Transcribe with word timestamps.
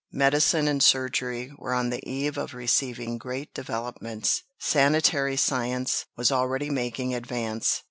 Medicine 0.11 0.67
and 0.67 0.81
surgery 0.83 1.51
were 1.59 1.75
on 1.75 1.91
the 1.91 2.03
eve 2.09 2.35
of 2.35 2.55
receiving 2.55 3.19
great 3.19 3.53
developments. 3.53 4.41
Sanitary 4.57 5.37
science 5.37 6.05
was 6.17 6.31
already 6.31 6.71
making 6.71 7.13
advance. 7.13 7.79